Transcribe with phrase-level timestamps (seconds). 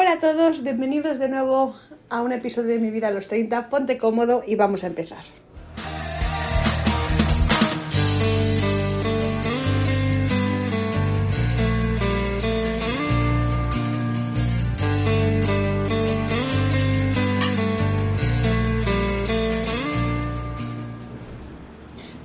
[0.00, 1.74] Hola a todos, bienvenidos de nuevo
[2.08, 3.68] a un episodio de Mi vida a los 30.
[3.68, 5.24] Ponte cómodo y vamos a empezar.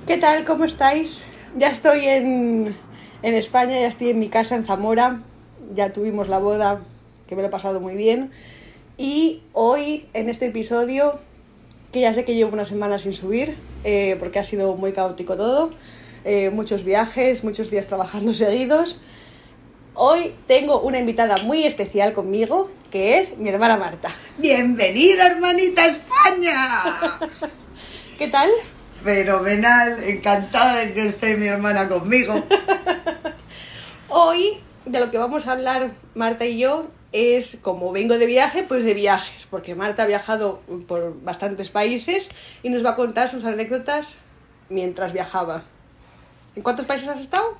[0.06, 0.44] ¿Qué tal?
[0.44, 1.24] ¿Cómo estáis?
[1.56, 2.76] Ya estoy en,
[3.22, 5.22] en España, ya estoy en mi casa en Zamora.
[5.74, 6.78] Ya tuvimos la boda,
[7.26, 8.30] que me lo he pasado muy bien.
[8.96, 11.18] Y hoy, en este episodio,
[11.92, 15.36] que ya sé que llevo una semana sin subir, eh, porque ha sido muy caótico
[15.36, 15.70] todo,
[16.24, 18.98] eh, muchos viajes, muchos días trabajando seguidos.
[19.94, 24.08] Hoy tengo una invitada muy especial conmigo, que es mi hermana Marta.
[24.38, 27.18] Bienvenida, hermanita España.
[28.18, 28.50] ¿Qué tal?
[29.04, 32.34] Fenomenal, encantada de que esté mi hermana conmigo.
[34.08, 38.64] Hoy de lo que vamos a hablar Marta y yo es como vengo de viaje,
[38.64, 42.28] pues de viajes, porque Marta ha viajado por bastantes países
[42.64, 44.16] y nos va a contar sus anécdotas
[44.68, 45.62] mientras viajaba.
[46.56, 47.56] ¿En cuántos países has estado?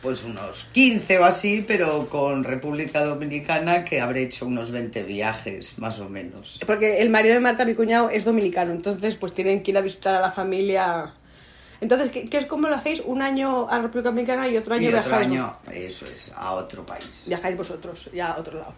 [0.00, 5.76] Pues unos 15 o así, pero con República Dominicana que habré hecho unos 20 viajes,
[5.80, 6.60] más o menos.
[6.64, 9.80] Porque el marido de Marta, mi cuñado, es dominicano, entonces pues tienen que ir a
[9.80, 11.14] visitar a la familia.
[11.82, 13.02] Entonces, ¿qué, qué es cómo lo hacéis?
[13.04, 15.26] Un año a República Dominicana y otro año y otro viajáis.
[15.26, 17.24] año, eso es, a otro país.
[17.26, 18.72] Viajáis vosotros, ya a otro lado.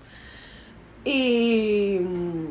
[1.04, 1.98] Y.
[2.00, 2.46] mm,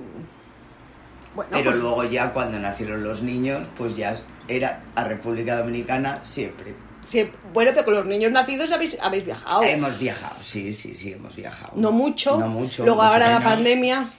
[1.36, 6.20] Bueno, Pero pues- luego ya cuando nacieron los niños, pues ya era a República Dominicana
[6.24, 6.76] siempre.
[7.04, 9.64] Sí, bueno, pero con los niños nacidos habéis, habéis viajado.
[9.64, 11.74] Hemos viajado, sí, sí, sí, hemos viajado.
[11.76, 12.38] no mucho.
[12.38, 12.86] No mucho.
[12.86, 14.10] Luego mucho ahora la pandemia.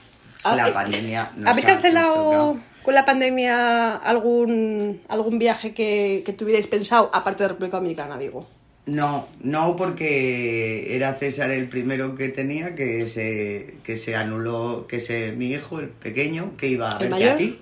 [0.43, 2.59] La Ah, pandemia nos ¿Habéis cancelado.
[2.85, 8.47] Con la pandemia algún, algún viaje que, que tuvierais pensado, aparte de República Dominicana, digo?
[8.85, 14.99] No, no porque era César el primero que tenía, que se, que se anuló, que
[14.99, 17.31] se, mi hijo, el pequeño, que iba a ¿El verte mayor?
[17.33, 17.59] a ti.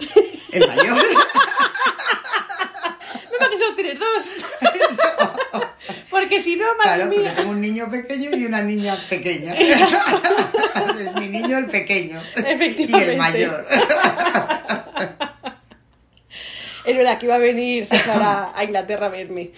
[0.52, 0.96] El mayor.
[3.40, 4.30] ¡No que solo tienes dos!
[6.10, 7.34] Porque si no, madre Claro, porque mía.
[7.36, 9.54] tengo un niño pequeño y una niña pequeña.
[11.00, 12.20] es mi niño el pequeño.
[12.36, 13.66] Y el mayor.
[16.82, 19.50] Es verdad que iba a venir César a Inglaterra a verme.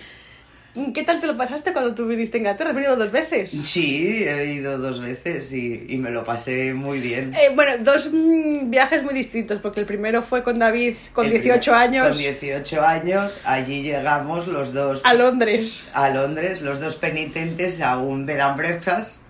[0.94, 2.70] ¿Qué tal te lo pasaste cuando tú viniste a Inglaterra?
[2.70, 3.50] ¿Has venido dos veces?
[3.62, 7.34] Sí, he ido dos veces y, y me lo pasé muy bien.
[7.34, 11.32] Eh, bueno, dos mm, viajes muy distintos, porque el primero fue con David con El
[11.32, 15.84] 18 primer- años Con 18 años, allí llegamos los dos a Londres.
[15.92, 19.21] a Londres, los dos penitentes a un bed and breakfast.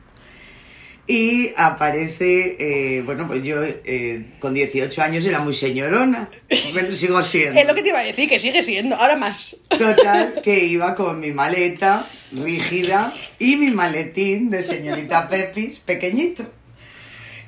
[1.15, 6.31] Y aparece, eh, bueno, pues yo eh, con 18 años era muy señorona,
[6.95, 7.61] sigo siendo.
[7.61, 9.55] Es lo que te iba a decir, que sigue siendo, ahora más.
[9.69, 16.45] Total, que iba con mi maleta rígida y mi maletín de señorita Pepis pequeñito.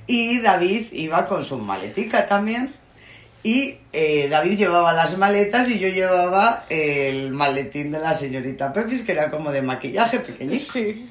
[0.06, 2.74] Y David iba con su maletica también.
[3.42, 9.04] Y eh, David llevaba las maletas y yo llevaba el maletín de la señorita Pepis,
[9.04, 10.70] que era como de maquillaje pequeñito.
[10.70, 11.08] Sí.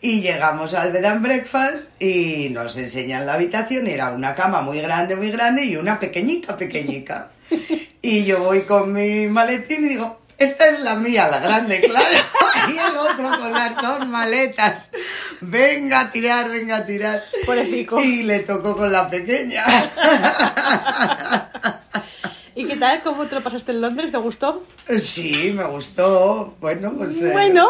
[0.00, 3.86] Y llegamos al bed and breakfast y nos enseñan la habitación.
[3.86, 7.30] Era una cama muy grande, muy grande y una pequeñica, pequeñica.
[8.00, 12.06] Y yo voy con mi maletín y digo, esta es la mía, la grande, claro.
[12.68, 14.90] Y el otro con las dos maletas.
[15.40, 17.24] Venga a tirar, venga a tirar.
[17.46, 18.00] Pobrecito.
[18.00, 19.64] Y le tocó con la pequeña.
[22.78, 23.02] ¿Y qué tal?
[23.02, 24.12] ¿Cómo te lo pasaste en Londres?
[24.12, 24.64] ¿Te gustó?
[25.00, 26.54] Sí, me gustó.
[26.60, 27.20] Bueno, pues.
[27.22, 27.68] eh, Bueno.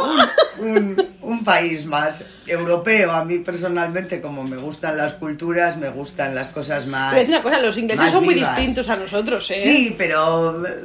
[0.58, 3.12] Un, un- un país más europeo.
[3.12, 7.12] A mí personalmente, como me gustan las culturas, me gustan las cosas más.
[7.14, 8.56] Pero es una cosa, los ingleses son muy vivas.
[8.56, 9.54] distintos a nosotros, ¿eh?
[9.54, 10.84] Sí, pero eh,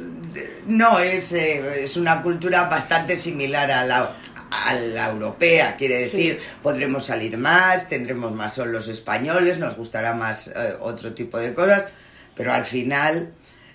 [0.66, 4.16] no, es, eh, es una cultura bastante similar a la,
[4.50, 5.76] a la europea.
[5.76, 11.12] Quiere decir, podremos salir más, tendremos más son los españoles, nos gustará más eh, otro
[11.12, 11.86] tipo de cosas,
[12.34, 13.32] pero al final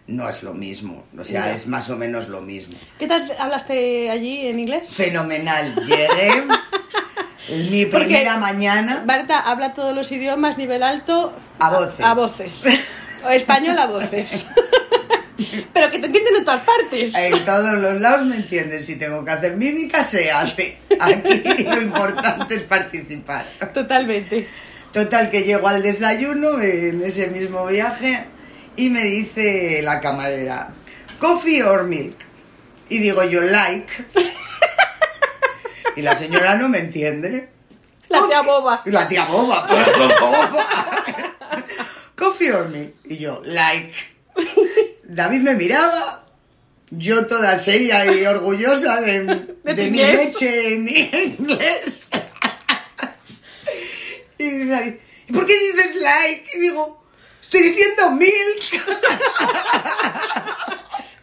[0.09, 1.03] no es lo mismo.
[1.17, 2.75] O sea, es más o menos lo mismo.
[2.97, 4.89] ¿Qué tal hablaste allí en inglés?
[4.89, 5.75] Fenomenal.
[5.85, 6.45] Llegué
[7.69, 9.03] mi Porque primera mañana.
[9.05, 11.33] Marta habla todos los idiomas, nivel alto.
[11.59, 12.05] A voces.
[12.05, 12.65] A voces.
[13.25, 14.47] O español a voces.
[15.73, 17.15] Pero que te entienden en todas partes.
[17.15, 18.83] En todos los lados me entienden.
[18.83, 20.77] Si tengo que hacer mímica, se hace.
[20.99, 23.45] Aquí lo importante es participar.
[23.73, 24.47] Totalmente.
[24.91, 28.25] Total, que llego al desayuno en ese mismo viaje
[28.79, 30.73] y me dice la camarera,
[31.19, 32.15] ¿coffee or milk?
[32.87, 33.91] Y digo yo, like.
[35.97, 37.49] Y la señora no me entiende.
[38.07, 38.81] La tía boba.
[38.85, 40.95] La tía boba, pero boba.
[42.15, 42.95] Coffee or milk.
[43.03, 43.91] Y yo, like.
[45.03, 46.25] David me miraba,
[46.89, 49.23] yo toda seria y orgullosa de,
[49.63, 52.09] De mi leche en inglés.
[54.37, 54.93] Y dice David,
[55.27, 56.49] ¿y por qué dices like?
[56.55, 56.98] Y digo,
[57.41, 58.99] estoy diciendo milk.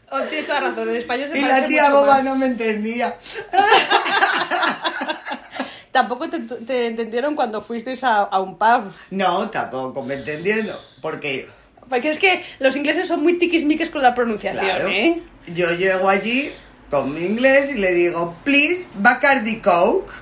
[0.08, 2.24] Oh, tienes toda razón, en español se Y parece la tía mucho boba más.
[2.24, 3.14] no me entendía.
[5.92, 8.92] Tampoco te, te entendieron cuando fuisteis a, a un pub.
[9.10, 10.80] No, tampoco me entendiendo.
[11.02, 11.48] Porque,
[11.90, 15.22] Porque es que los ingleses son muy tiquismiques con la pronunciación, claro, ¿eh?
[15.48, 16.52] yo llego allí
[16.88, 20.12] con mi inglés y le digo, please, Bacardi Coke.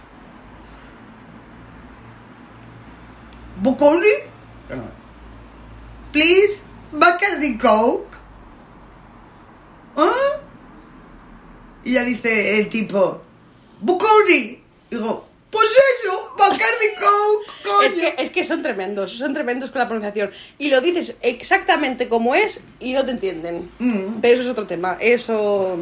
[3.60, 4.08] ¿Bucoli?
[6.14, 6.62] Please,
[6.92, 8.16] Bacardi Coke.
[9.96, 10.12] ¿Ah?
[11.84, 13.20] Y ya dice el tipo,
[13.80, 14.62] Bucoli.
[14.90, 17.82] Digo, pues eso, Bacardi Coke, coño.
[17.88, 20.30] Es que, es que son tremendos, son tremendos con la pronunciación.
[20.56, 23.72] Y lo dices exactamente como es y no te entienden.
[23.80, 24.20] Mm.
[24.22, 24.96] Pero eso es otro tema.
[25.00, 25.76] Eso.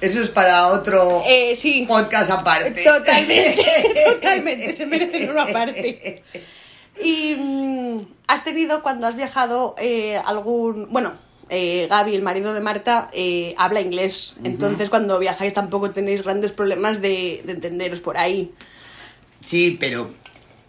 [0.00, 1.84] Eso es para otro Eh, sí.
[1.86, 2.82] podcast aparte.
[2.82, 3.62] Totalmente,
[4.06, 6.22] totalmente, se merecen una parte.
[6.98, 11.12] Y mm, has tenido cuando has viajado eh, algún, bueno,
[11.48, 16.52] eh, Gaby, el marido de Marta, eh, habla inglés, entonces cuando viajáis tampoco tenéis grandes
[16.52, 18.52] problemas de, de entenderos por ahí.
[19.42, 20.10] Sí, pero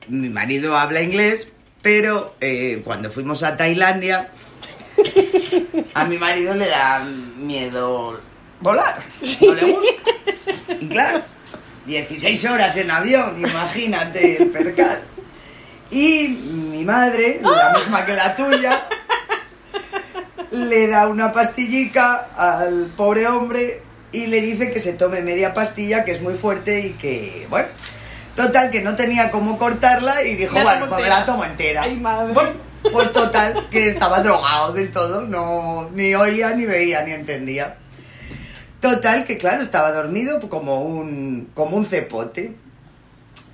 [0.07, 1.47] mi marido habla inglés,
[1.81, 4.31] pero eh, cuando fuimos a Tailandia,
[5.93, 7.05] a mi marido le da
[7.37, 8.19] miedo
[8.59, 9.03] volar,
[9.41, 10.11] no le gusta.
[10.79, 11.21] Y claro,
[11.85, 15.03] 16 horas en avión, imagínate el percal.
[15.91, 18.85] Y mi madre, la misma que la tuya,
[20.51, 23.83] le da una pastillica al pobre hombre
[24.13, 27.67] y le dice que se tome media pastilla, que es muy fuerte y que, bueno,
[28.35, 31.19] total, que no tenía cómo cortarla y dijo, bueno, pues me entera".
[31.19, 31.81] la tomo entera.
[31.83, 32.33] Ay, madre.
[32.33, 32.51] Bueno,
[32.91, 37.77] pues total, que estaba drogado del todo, no, ni oía, ni veía, ni entendía.
[38.79, 42.55] Total, que claro, estaba dormido como un, como un cepote.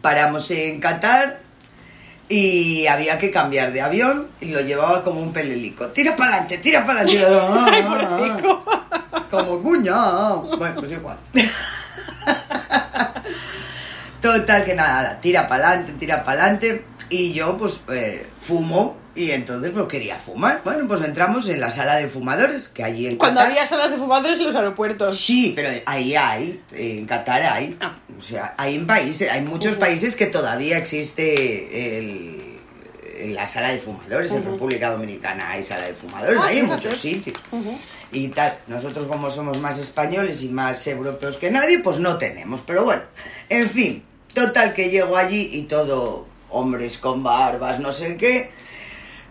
[0.02, 1.47] Paramos en Qatar
[2.30, 5.88] y había que cambiar de avión y lo llevaba como un pelelico.
[5.90, 8.48] Tira para adelante, tira para adelante.
[9.32, 10.34] Como cuña.
[10.58, 11.18] Bueno, pues igual.
[14.22, 16.86] Total, que nada, tira para adelante, tira para adelante.
[17.10, 18.98] Y yo, pues, eh, fumo.
[19.18, 20.62] Y entonces, pues, quería fumar.
[20.64, 23.52] Bueno, pues entramos en la sala de fumadores, que allí en Cuando Qatar...
[23.52, 25.18] había salas de fumadores en los aeropuertos.
[25.18, 27.76] Sí, pero ahí hay, en Qatar hay.
[27.82, 27.98] Ah.
[28.16, 29.80] O sea, hay en países, hay muchos Ujú.
[29.80, 32.60] países que todavía existe el,
[33.18, 34.32] en la sala de fumadores.
[34.34, 37.40] En República Dominicana hay sala de fumadores, Ah, hay en muchos sitios.
[37.52, 37.76] Ujú.
[38.12, 42.62] Y tal, nosotros como somos más españoles y más europeos que nadie, pues no tenemos.
[42.68, 43.02] Pero bueno,
[43.50, 44.04] en fin,
[44.36, 48.52] total que llego allí y todo hombres con barbas, no sé qué.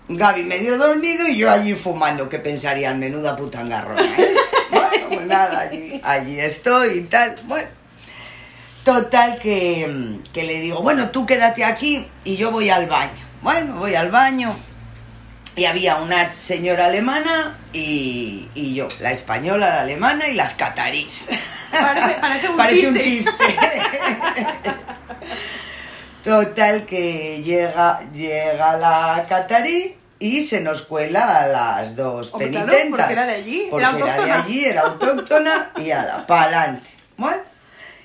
[0.08, 4.40] Gaby medio dormido y yo allí fumando, que pensarían, menuda putangarrona esta.
[4.70, 7.34] Bueno, pues nada, allí, allí estoy y tal.
[7.44, 7.68] Bueno,
[8.84, 13.12] total que, que le digo, bueno, tú quédate aquí y yo voy al baño.
[13.42, 14.56] Bueno, voy al baño
[15.54, 21.28] y había una señora alemana y, y yo, la española, la alemana y las catarís.
[21.72, 23.30] Parece- parece un Parece un chiste.
[26.26, 32.66] Total que llega, llega la catarí y se nos cuela a las dos Hombre, claro,
[32.66, 33.06] penitentas.
[33.06, 36.90] porque era de allí, Porque era era de allí, era autóctona y a la pa'lante.
[37.16, 37.42] Bueno,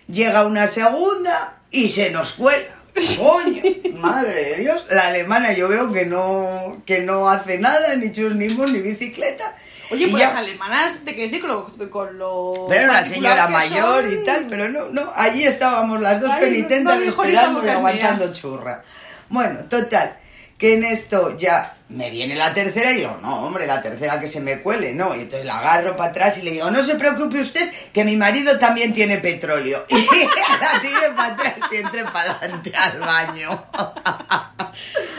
[0.07, 2.75] llega una segunda y se nos cuela.
[3.17, 3.63] Coño,
[3.95, 4.85] madre de Dios.
[4.91, 9.55] La alemana yo veo que no, que no hace nada, ni chus, ni bicicleta.
[9.91, 14.03] Oye, pues las alemanas, te quiero decir, con lo, con lo pero una señora mayor
[14.05, 14.13] son.
[14.21, 18.25] y tal, pero no, no, allí estábamos las dos Ay, penitentes no esperando y aguantando
[18.25, 18.33] mía.
[18.33, 18.83] churra.
[19.29, 20.17] Bueno, total,
[20.57, 24.27] que en esto ya me viene la tercera y digo, no, hombre, la tercera que
[24.27, 25.13] se me cuele, no.
[25.15, 28.15] Y entonces la agarro para atrás y le digo, no se preocupe usted, que mi
[28.15, 29.83] marido también tiene petróleo.
[29.89, 33.63] Y la tiré para atrás y entré para adelante al baño.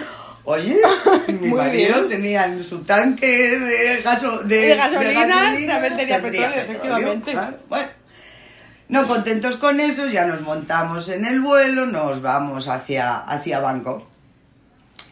[0.45, 0.77] Oye,
[1.29, 2.09] mi Muy marido bien.
[2.09, 7.33] tenía en su tanque de, gaso, de, De gasolina, gasolina, también tenía tendría petróleo, efectivamente.
[7.33, 7.57] claro.
[7.69, 7.89] Bueno,
[8.89, 14.05] no contentos con eso, ya nos montamos en el vuelo, nos vamos hacia, hacia Bangkok.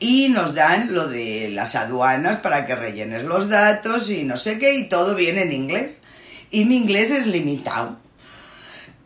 [0.01, 4.59] Y nos dan lo de las aduanas para que rellenes los datos y no sé
[4.59, 6.01] qué, y todo viene en inglés.
[6.51, 7.99] Y mi inglés es limitado.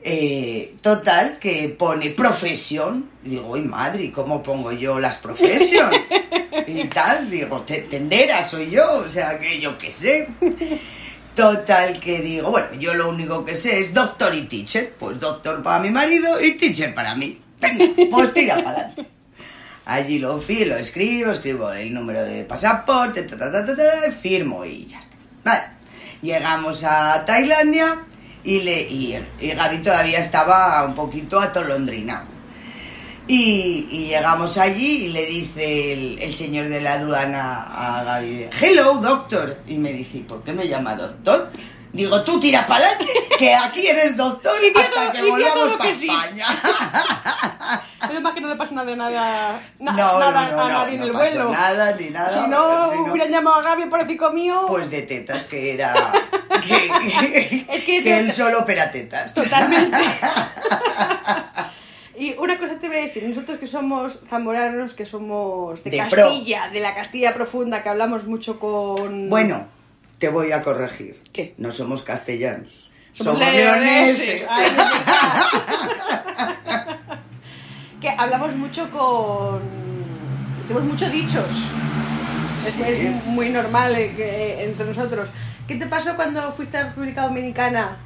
[0.06, 3.08] Eh, total, que pone profesión.
[3.22, 5.90] Digo, uy, madre, ¿y ¿cómo pongo yo las profesión?
[6.66, 10.28] Y tal, digo, "Te- tendera soy yo, o sea, que yo qué sé.
[11.34, 14.94] Total, que digo, bueno, yo lo único que sé es doctor y teacher.
[14.98, 17.40] Pues doctor para mi marido y teacher para mí.
[17.60, 19.06] Venga, pues tira para adelante.
[19.86, 24.10] Allí lo fui, lo escribo, escribo el número de pasaporte, ta, ta, ta, ta, ta,
[24.12, 25.16] firmo y ya está.
[25.44, 25.62] Vale.
[26.22, 28.04] Llegamos a Tailandia
[28.44, 32.26] y, le, y, Gaby todavía estaba un poquito atolondrinado.
[33.26, 38.50] Y, y llegamos allí y le dice el, el señor de la aduana a Gaby,
[38.60, 39.60] hello, doctor.
[39.66, 41.50] Y me dice, ¿por qué me llama doctor?
[41.94, 45.72] Digo, tú tira para adelante, que aquí eres doctor Y hasta todo- que y volvamos
[45.74, 46.08] para que sí.
[46.08, 46.46] España.
[48.08, 50.78] Pero más que no le pasa nada, nada, na- No, nada no, no, a no,
[50.80, 51.48] nadie en el pasó vuelo.
[51.50, 52.30] nada, ni nada.
[52.30, 54.64] Si no, Si no- hubieran llamado a Gaby por cinco mío.
[54.68, 55.94] Pues de tetas, que era...
[56.64, 59.34] Que, Es que que él solo opera tetas.
[59.34, 59.98] Totalmente.
[62.16, 65.98] y una cosa te voy a decir, nosotros que somos zamoranos, que somos de, De
[66.10, 66.28] pro.
[66.28, 69.28] Castilla, de la Castilla profunda, que hablamos mucho con...
[69.28, 69.66] Bueno,
[70.24, 71.22] te voy a corregir.
[71.34, 71.52] ¿Qué?
[71.58, 72.90] No somos castellanos.
[73.12, 74.40] Somos Somos, leoneses.
[74.40, 74.46] leoneses.
[74.50, 74.84] Ay, no.
[78.00, 79.60] que hablamos mucho con...
[80.64, 81.70] Hacemos mucho dichos.
[82.54, 85.28] Es, muy normal eh, que, entre nosotros.
[85.68, 87.98] ¿Qué te pasó cuando fuiste a República Dominicana?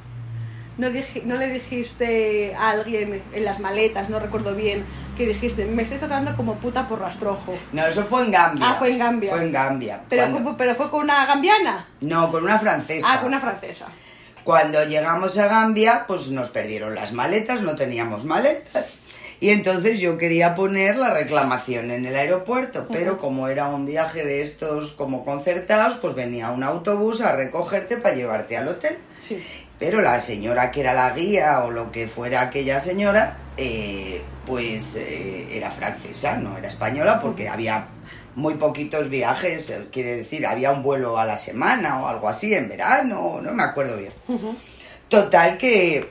[0.79, 0.87] No,
[1.25, 4.85] no le dijiste a alguien en las maletas, no recuerdo bien,
[5.17, 7.53] que dijiste, me estoy tratando como puta por rastrojo.
[7.73, 8.65] No, eso fue en Gambia.
[8.69, 9.31] Ah, fue en Gambia.
[9.31, 10.01] Fue en Gambia.
[10.07, 11.85] Pero, Cuando- ¿cómo- pero fue con una gambiana.
[11.99, 13.07] No, con una francesa.
[13.11, 13.87] Ah, con una francesa.
[14.45, 18.87] Cuando llegamos a Gambia, pues nos perdieron las maletas, no teníamos maletas.
[19.41, 24.23] Y entonces yo quería poner la reclamación en el aeropuerto, pero como era un viaje
[24.25, 28.97] de estos como concertados, pues venía un autobús a recogerte para llevarte al hotel.
[29.21, 29.43] Sí.
[29.79, 34.95] Pero la señora que era la guía o lo que fuera aquella señora, eh, pues
[34.95, 37.87] eh, era francesa, no era española, porque había
[38.35, 42.53] muy poquitos viajes, eh, quiere decir, había un vuelo a la semana o algo así
[42.53, 44.11] en verano, no me acuerdo bien.
[45.07, 46.09] Total que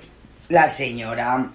[0.49, 1.53] la señora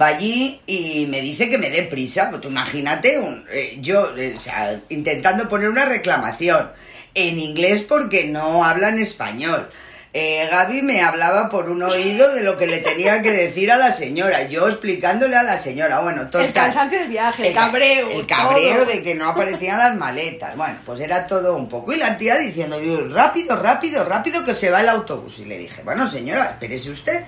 [0.00, 4.12] va allí y me dice que me dé prisa, pues tú imagínate, un- eh, yo,
[4.34, 6.70] o sea, intentando poner una reclamación
[7.14, 9.70] en inglés porque no hablan español.
[10.16, 13.76] Eh, Gaby me hablaba por un oído de lo que le tenía que decir a
[13.76, 16.44] la señora, yo explicándole a la señora, bueno, total.
[16.46, 18.84] El cansancio del viaje, el ca- cabreo, El cabreo todo.
[18.86, 20.56] de que no aparecían las maletas.
[20.56, 21.92] Bueno, pues era todo un poco.
[21.92, 25.40] Y la tía diciendo, yo, rápido, rápido, rápido, que se va el autobús.
[25.40, 27.24] Y le dije, bueno, señora, espérese usted.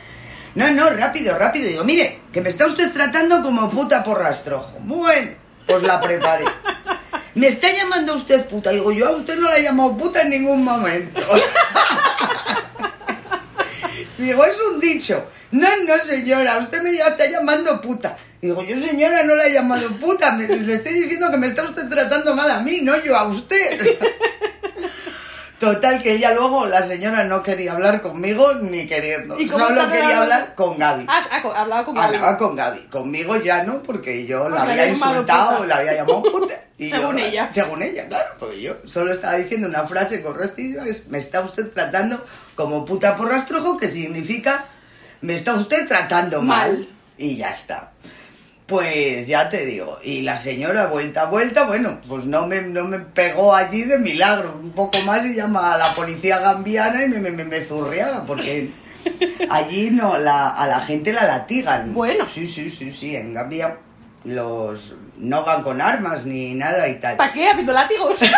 [0.55, 1.67] No, no, rápido, rápido.
[1.69, 4.77] digo, mire, que me está usted tratando como puta por rastrojo.
[4.83, 5.33] Bueno,
[5.67, 6.45] pues la preparé.
[7.35, 8.71] Me está llamando usted puta.
[8.71, 11.21] Digo, yo a usted no la he llamado puta en ningún momento.
[14.19, 15.27] Digo, es un dicho.
[15.53, 18.17] No, no, señora, usted me está llamando puta.
[18.41, 20.33] Digo, yo, señora, no la he llamado puta.
[20.33, 23.29] Me, le estoy diciendo que me está usted tratando mal a mí, no yo a
[23.29, 23.99] usted.
[25.59, 29.41] Total, que ella luego, la señora no quería hablar conmigo ni queriendo.
[29.41, 31.07] ¿Y cómo Solo quería hablar con Gaby.
[31.09, 32.15] Ah, ah, hablaba con Gaby.
[32.17, 32.81] Hablaba con Gaby.
[32.89, 36.55] Conmigo ya no, porque yo la había insultado, la había llamado puta.
[36.79, 37.51] Y yo- Según ella.
[37.51, 38.35] Según ella, claro.
[38.39, 40.61] Pues yo solo estaba diciendo una frase correcta.
[40.85, 42.23] Es, me está usted tratando
[42.55, 44.67] como puta por rastrojo, que significa
[45.23, 46.73] me está usted tratando mal.
[46.81, 46.89] Mal.
[47.17, 47.93] Y ya está.
[48.67, 52.83] Pues ya te digo, y la señora vuelta a vuelta, bueno, pues no me, no
[52.85, 57.09] me pegó allí de milagro, un poco más y llama a la policía gambiana y
[57.09, 58.73] me, me, me, zurriaba, porque
[59.51, 61.95] allí no, la, a la gente la latigan.
[61.95, 62.27] Bueno.
[62.27, 63.79] Sí, sí, sí, sí, en Gambia
[64.25, 67.17] los no van con armas ni nada y tal.
[67.17, 67.49] ¿Para qué?
[67.49, 68.19] ¿Habiendo látigos?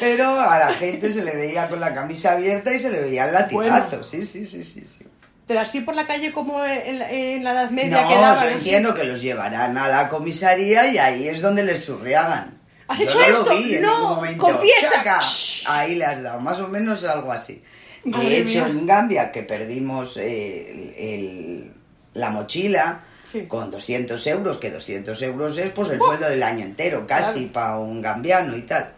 [0.00, 3.34] Pero a la gente se le veía con la camisa abierta y se le veían
[3.34, 5.06] latigazos, sí, sí, sí, sí, sí.
[5.50, 8.44] Pero así por la calle como en, la- en la Edad Media No, quedaban.
[8.44, 12.56] yo entiendo que los llevarán a la comisaría y ahí es donde les zurriagan.
[12.86, 13.44] ¿Has Yo hecho no esto?
[13.46, 14.44] lo vi en No, momento.
[14.46, 15.20] confiesa.
[15.66, 17.64] Ahí le has dado, más o menos algo así.
[18.04, 18.68] Madre de hecho, mía.
[18.68, 21.72] en Gambia, que perdimos eh, el- el-
[22.14, 23.00] la mochila
[23.32, 23.46] Sí.
[23.48, 27.52] con 200 euros, que 200 euros es pues el sueldo del año entero, casi Claro.
[27.54, 28.92] para un gambiano y tal.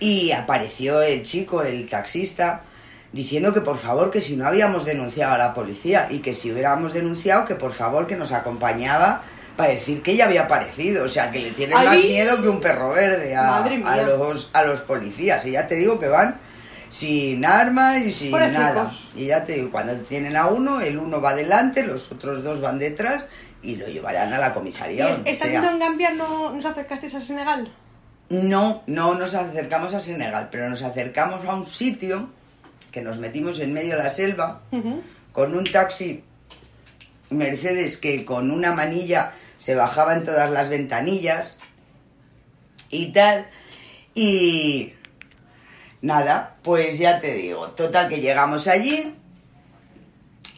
[0.00, 2.62] Y apareció el chico, el taxista,
[3.12, 6.52] diciendo que por favor que si no habíamos denunciado a la policía y que si
[6.52, 9.22] hubiéramos denunciado que por favor que nos acompañaba
[9.56, 12.60] para decir que ella había aparecido, o sea que le tienen más miedo que un
[12.60, 15.44] perro verde a, a los, a los policías.
[15.46, 16.38] Y ya te digo que van
[16.88, 18.90] sin armas y sin nada.
[19.16, 22.60] Y ya te digo, cuando tienen a uno, el uno va delante, los otros dos
[22.60, 23.26] van detrás
[23.60, 25.08] y lo llevarán a la ¿Y comisaría.
[25.08, 27.74] es- estando en Gambia no nos acercasteis a Senegal?
[28.28, 32.30] No, no nos acercamos a Senegal, pero nos acercamos a un sitio
[32.90, 34.62] que nos metimos en medio de la selva
[35.32, 36.24] con un taxi
[37.30, 41.58] Mercedes que con una manilla se bajaba en todas las ventanillas
[42.90, 43.46] y tal.
[44.14, 44.94] Y
[46.00, 49.14] nada, pues ya te digo, total que llegamos allí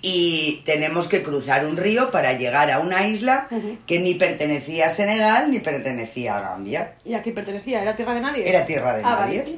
[0.02, 3.48] y tenemos que cruzar un río para llegar a una isla
[3.86, 6.94] que ni pertenecía a Senegal ni pertenecía a Gambia.
[7.04, 7.82] ¿Y a quién pertenecía?
[7.82, 8.48] ¿Era tierra de nadie?
[8.48, 9.42] Era tierra de Ah, nadie.
[9.42, 9.56] vale.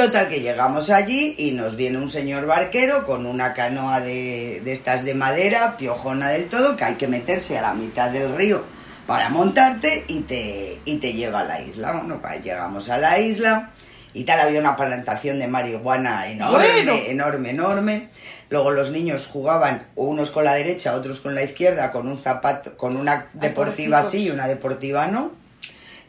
[0.00, 4.72] Total que llegamos allí y nos viene un señor barquero con una canoa de, de
[4.72, 8.64] estas de madera, piojona del todo, que hay que meterse a la mitad del río
[9.06, 11.92] para montarte y te, y te lleva a la isla.
[11.92, 13.72] Bueno, pues llegamos a la isla
[14.14, 16.92] y tal, había una plantación de marihuana enorme, Bueno.
[17.06, 18.08] enorme, enorme.
[18.48, 22.74] Luego los niños jugaban unos con la derecha, otros con la izquierda, con un zapato,
[22.78, 25.32] con una deportiva sí y una deportiva no.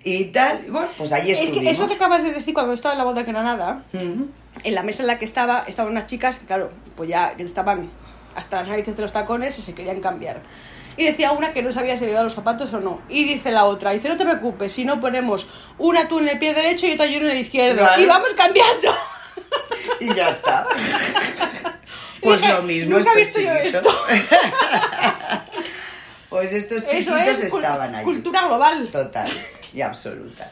[0.03, 1.73] Y tal, bueno, pues allí Es que estuvimos.
[1.73, 4.27] eso que acabas de decir cuando estaba en la boda de Granada, Ujú.
[4.63, 7.89] en la mesa en la que estaba, estaban unas chicas, claro, pues ya que estaban
[8.35, 10.41] hasta las narices de los tacones y se querían cambiar.
[10.97, 13.01] Y decía una que no sabía si le iban los zapatos o no.
[13.09, 16.39] Y dice la otra, dice, no te preocupes, si no ponemos una tú en el
[16.39, 17.85] pie derecho y otra yo en el izquierdo.
[17.97, 18.93] Y vamos cambiando.
[19.99, 20.67] Y ya está.
[22.23, 23.89] Pues Dije, lo mismo nunca he estos visto yo esto.
[26.31, 28.05] Pues estos chiquitos es estaban allí.
[28.05, 28.89] cultura global.
[28.91, 29.29] Total
[29.73, 30.51] y absoluta.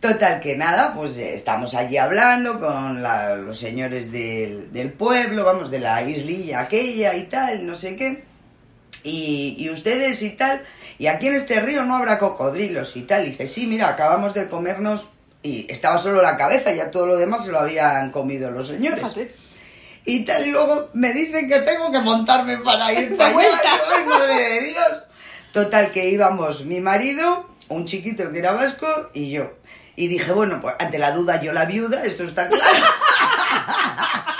[0.00, 5.44] Total que nada, pues eh, estamos allí hablando con la- los señores del, del pueblo,
[5.44, 8.24] vamos, de la islilla aquella y tal, no sé qué.
[9.04, 10.62] Y, y ustedes y tal,
[10.98, 13.24] y aquí en este río no habrá cocodrilos y tal.
[13.26, 15.08] Y dice, sí, mira, acabamos de comernos
[15.42, 19.00] y estaba solo la cabeza, ya todo lo demás se lo habían comido los señores.
[19.00, 19.34] Fíjate.
[20.04, 23.48] Y tal, y luego me dicen que tengo que montarme para ir para allá.
[23.62, 25.02] Yo, ¡Ay, madre de Dios!
[25.52, 29.52] Total, que íbamos mi marido, un chiquito que era vasco y yo.
[29.94, 32.64] Y dije, bueno, pues ante la duda yo la viuda, eso está claro.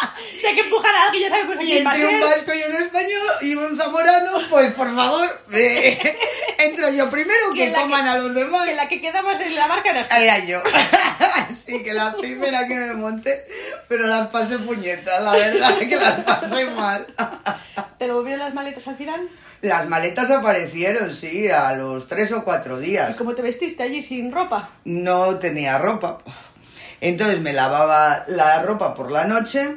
[0.54, 2.30] Que empujar a alguien, ya sabemos Y quién va a entre un ser.
[2.30, 6.18] vasco y un español y un zamorano, pues por favor, eh,
[6.58, 8.66] entro yo primero, Que que la que- coman a los demás.
[8.68, 10.62] Que la que quedamos en la barca era Era yo.
[11.66, 13.44] sí, que la primera que me monté,
[13.88, 17.06] pero las pasé puñetas, la verdad, que las pasé mal.
[17.98, 19.28] ¿Te devolvieron las maletas al final?
[19.62, 23.14] Las maletas aparecieron, sí, a los tres o cuatro ¿Y días.
[23.16, 24.70] cómo te vestiste allí sin ropa?
[24.84, 26.18] No tenía ropa.
[27.00, 29.76] Entonces me lavaba la ropa por la noche,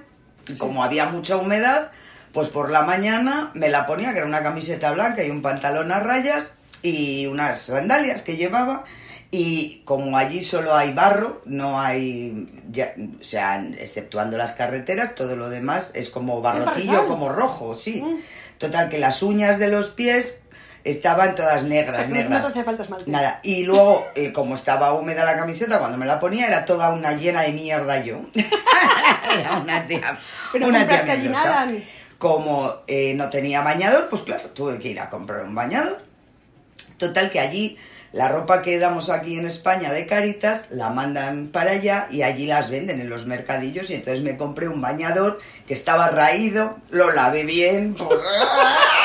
[0.57, 1.91] como había mucha humedad,
[2.33, 5.91] pues por la mañana me la ponía, que era una camiseta blanca y un pantalón
[5.91, 8.83] a rayas y unas sandalias que llevaba.
[9.31, 15.35] Y como allí solo hay barro, no hay, ya- o sea, exceptuando las carreteras, todo
[15.35, 18.01] lo demás es como barrotillo, como rojo, sí.
[18.01, 18.19] Mm.
[18.59, 20.39] Total, que las uñas de los pies
[20.85, 22.39] estaban todas negras, O sea, negras.
[22.39, 23.11] no te hacía falta esmalte.
[23.11, 23.39] Nada.
[23.43, 27.11] Y luego, eh, como estaba húmeda la camiseta, cuando me la ponía era toda una
[27.13, 28.21] llena de mierda yo.
[29.39, 30.17] era una tía,
[30.53, 31.15] Pero una tía
[31.65, 31.83] ni-
[32.17, 36.01] Como eh, no tenía bañador, pues claro, tuve que ir a comprar un bañador.
[36.97, 37.77] Total que allí
[38.13, 42.45] la ropa que damos aquí en España de Caritas la mandan para allá y allí
[42.47, 47.11] las venden en los mercadillos y entonces me compré un bañador que estaba raído, lo
[47.11, 48.21] lavé bien, por-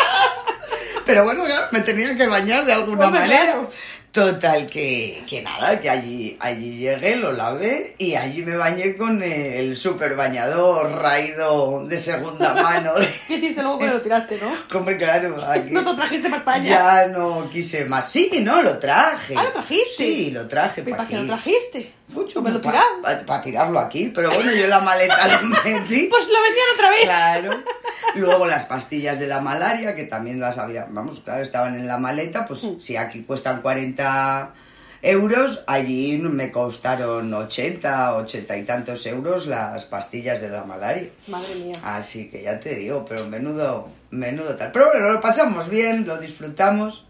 [1.11, 3.43] pero bueno, ya me tenía que bañar de alguna Hombre, manera.
[3.53, 3.71] claro.
[4.13, 9.23] Total que, que nada, que allí, allí llegué, lo lavé y allí me bañé con
[9.23, 12.93] el super bañador raído de segunda mano.
[13.29, 14.51] ¿Qué hiciste luego que lo tiraste, no?
[14.79, 16.69] Hombre, claro, aquí No te trajiste para España.
[16.69, 18.11] ya no quise más.
[18.11, 19.35] Sí, no, lo traje.
[19.37, 19.89] Ah, ¿lo trajiste?
[19.97, 21.93] Sí, lo traje ¿Pero para para qué lo trajiste?
[22.13, 23.41] Mucho, ¿Me lo para tiraba?
[23.41, 26.07] tirarlo aquí, pero bueno, yo la maleta lo metí.
[26.09, 27.03] Pues lo vendían otra vez.
[27.05, 27.63] Claro.
[28.17, 31.99] Luego las pastillas de la malaria, que también las había, vamos, claro, estaban en la
[31.99, 32.79] maleta, pues Mm.
[32.81, 34.51] si aquí cuestan 40
[35.03, 41.09] euros, allí me costaron 80, 80 y tantos euros las pastillas de la malaria.
[41.29, 41.77] Madre mía.
[41.83, 44.73] Así que ya te digo, pero menudo, menudo tal.
[44.73, 47.07] Pero bueno, lo pasamos bien, lo disfrutamos.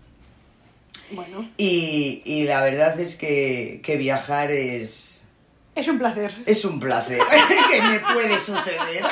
[1.13, 5.25] Bueno, Y, y la verdad es que, que viajar es,
[5.75, 6.33] es un placer.
[6.47, 7.21] es un placer
[7.73, 9.03] que me puede suceder.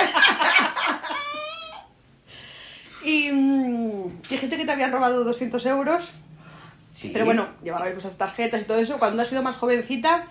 [3.05, 6.11] Y mm, dijiste que te habían robado 200 euros.
[6.93, 7.11] Sí.
[7.13, 8.99] Pero bueno, llevabais vuestras tarjetas y todo eso.
[8.99, 10.27] Cuando has sido más jovencita,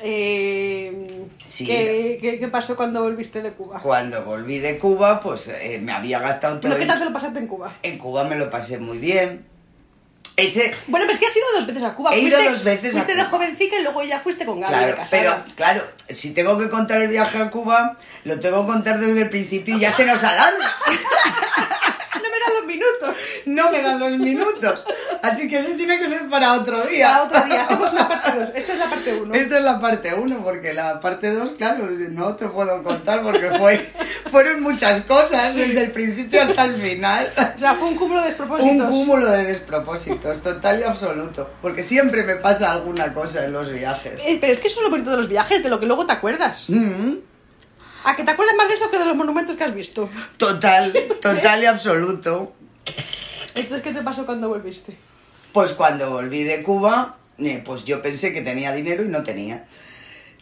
[0.00, 1.66] eh, Sí.
[1.66, 3.78] ¿qué, qué, qué pasó cuando volviste de Cuba?
[3.80, 6.72] Cuando volví de Cuba, pues eh, me había gastado todo.
[6.72, 7.76] ¿Pero qué tal te lo pasaste en Cuba?
[7.82, 9.44] En Cuba me lo pasé muy bien.
[10.36, 12.10] Ese, Bueno, pero es que has ido dos veces a Cuba.
[12.12, 13.30] He ido Fuiste- dos veces a Fuiste de Cuba.
[13.30, 15.22] jovencica y luego ya fuiste con Gaby de claro, casada.
[15.44, 19.22] pero claro, si tengo que contar el viaje a Cuba, lo tengo que contar desde
[19.22, 20.74] el principio y ya se nos alarga.
[22.14, 23.16] No me dan los minutos.
[23.46, 24.86] No me dan los minutos.
[25.22, 27.08] Así que ese tiene que ser para otro día.
[27.08, 27.64] Para otro día.
[27.64, 28.48] Hacemos la parte 2.
[28.54, 29.34] Esta es la parte 1.
[29.34, 33.50] Esta es la parte 1, porque la parte 2, claro, no te puedo contar porque
[33.50, 33.90] fue,
[34.30, 37.26] fueron muchas cosas desde el principio hasta el final.
[37.56, 38.72] O sea, fue un cúmulo de despropósitos.
[38.72, 41.50] Un cúmulo de despropósitos, total y absoluto.
[41.60, 44.20] Porque siempre me pasa alguna cosa en los viajes.
[44.24, 46.06] Eh, pero es que eso es lo bonito de los viajes, de lo que luego
[46.06, 46.66] te acuerdas.
[46.68, 47.14] Mm,
[48.04, 50.08] ¿A que te acuerdas más de eso que de los monumentos que has visto?
[50.36, 52.54] Total, total y absoluto.
[53.54, 54.96] Entonces, ¿qué te pasó cuando volviste?
[55.52, 59.64] Pues cuando volví de Cuba, eh, pues yo pensé que tenía dinero y no tenía.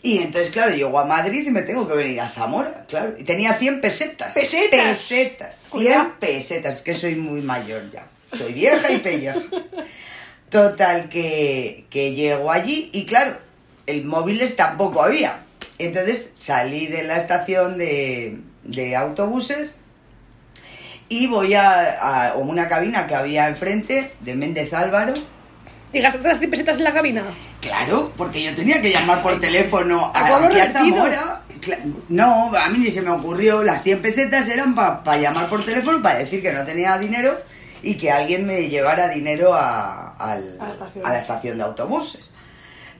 [0.03, 3.14] Y entonces, claro, llego a Madrid y me tengo que venir a Zamora, claro.
[3.18, 4.35] Y tenía 100 pesetas.
[4.35, 4.87] ¿Pesetas?
[4.99, 5.57] Pesetas.
[5.57, 6.12] 100 Cuidado.
[6.18, 8.07] pesetas, que soy muy mayor ya.
[8.37, 9.40] Soy vieja y pelleja.
[10.49, 13.37] Total, que, que llego allí y claro,
[13.87, 15.40] el móviles tampoco había.
[15.79, 19.75] Entonces salí de la estación de, de autobuses
[21.11, 25.12] y voy a, a una cabina que había enfrente de Méndez Álvaro.
[25.92, 27.25] ¿Y gastaste las 100 pesetas en la cabina?
[27.61, 30.96] Claro, porque yo tenía que llamar por teléfono a, ¿A pueblo aquí a vecino?
[30.96, 31.42] Zamora.
[31.61, 33.62] Cla- No, a mí ni se me ocurrió.
[33.62, 37.38] Las 100 pesetas eran para llamar por teléfono para decir que no tenía dinero
[37.83, 41.07] y que alguien me llevara dinero a, al- A la estación.
[41.07, 42.35] a la estación de autobuses.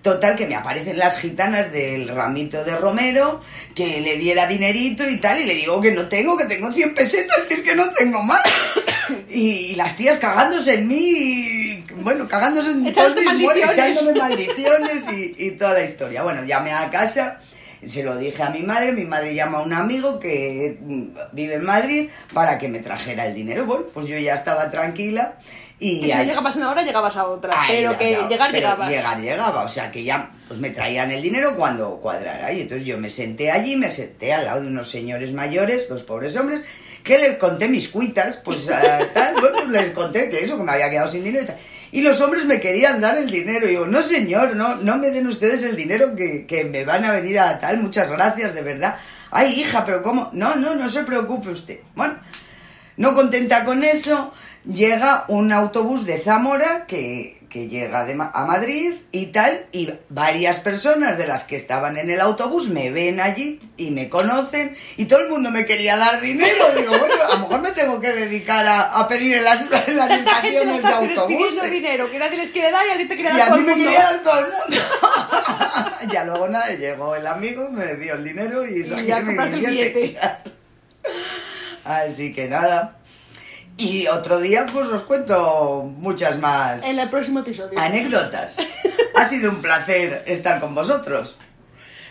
[0.03, 3.41] Total, que me aparecen las gitanas del ramito de Romero,
[3.75, 6.95] que le diera dinerito y tal, y le digo que no tengo, que tengo 100
[6.95, 8.43] pesetas, que es que no tengo más.
[9.29, 13.71] Y, las tías cagándose en mí, y, bueno, cagándose en muertos, maldiciones.
[13.71, 16.23] echándome maldiciones y, y toda la historia.
[16.23, 17.41] Bueno, llamé a casa,
[17.85, 20.79] se lo dije a mi madre, mi madre llama a un amigo que
[21.33, 23.65] vive en Madrid para que me trajera el dinero.
[23.65, 25.37] Bueno, pues yo ya estaba tranquila
[25.81, 26.03] y...
[26.03, 27.55] Que si no llegabas una hora, llegabas a otra.
[27.67, 28.89] Pero ya, que ya, llegar, pero llegabas.
[28.91, 29.65] Llegar, llegaba.
[29.65, 32.53] O sea, que ya pues me traían el dinero cuando cuadrara.
[32.53, 36.03] Y entonces yo me senté allí, me senté al lado de unos señores mayores, los
[36.03, 36.63] pobres hombres,
[37.03, 38.67] que les conté mis cuitas, pues
[39.15, 41.57] tal, bueno, les conté que eso, que me había quedado sin dinero y tal.
[41.93, 43.67] Y los hombres me querían dar el dinero.
[43.67, 47.05] Y digo, no señor, no, no me den ustedes el dinero que, que me van
[47.05, 48.97] a venir a tal, muchas gracias, de verdad.
[49.31, 50.31] Ay, hija, pero ¿cómo?
[50.33, 51.79] No, no, no se preocupe usted.
[51.95, 52.19] Bueno,
[52.97, 54.33] no contenta con eso,
[54.65, 60.59] llega un autobús de Zamora que, que llega de a Madrid y tal, y varias
[60.59, 65.07] personas de las que estaban en el autobús me ven allí y me conocen, y
[65.07, 66.65] todo el mundo me quería dar dinero.
[66.77, 69.97] Digo, bueno, a lo mejor me tengo que dedicar a, a pedir en las, en
[69.97, 71.71] las estaciones de autobuses.
[71.71, 73.57] dinero, que nadie les quiere dar y a ti te quiere Y dar a todo
[73.63, 74.83] mí el me quería dar todo el mundo.
[76.13, 79.35] ya luego nada, llegó el amigo, me dio el dinero y, Y saqué ya mi
[79.37, 80.19] el billete.
[81.85, 83.00] Así que nada.
[83.81, 87.79] Y otro día pues os cuento muchas más En el próximo episodio.
[87.79, 88.57] anécdotas.
[89.17, 91.37] Ha sido un placer estar con vosotros.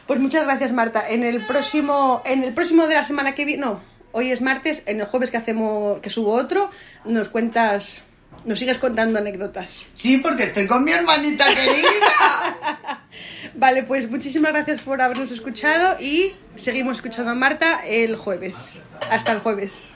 [0.06, 1.08] Pues muchas gracias, Marta.
[1.08, 4.84] En el próximo, en el próximo de la semana que viene, no, hoy es martes,
[4.86, 6.70] en el jueves que hacemos, que subo otro,
[7.06, 8.04] nos cuentas,
[8.44, 9.86] nos sigues contando anécdotas.
[9.94, 13.06] Sí, porque estoy con mi hermanita querida.
[13.56, 18.80] Vale, pues muchísimas gracias por habernos escuchado y seguimos escuchando a Marta el jueves.
[19.10, 19.94] Hasta el jueves.